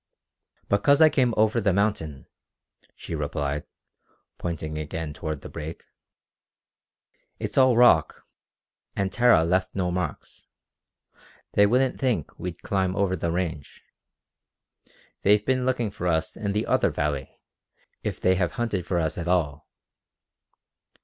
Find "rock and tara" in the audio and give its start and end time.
7.77-9.43